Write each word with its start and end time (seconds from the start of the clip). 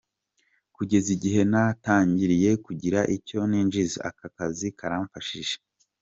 Kugeza 0.75 1.07
igihe 1.15 1.41
natangiriye 1.51 2.51
kugira 2.65 2.99
icyo 3.15 3.39
ninjiza, 3.49 3.97
aka 4.09 4.27
kazi 4.35 4.67
karamfashije. 4.77 5.55